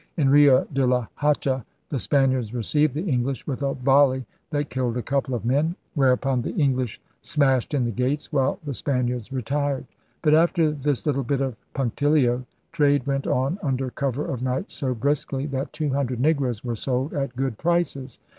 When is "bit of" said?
11.23-11.61